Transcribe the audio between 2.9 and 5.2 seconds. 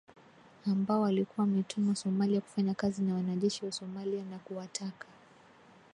na wanajeshi wa Somalia na kuwataka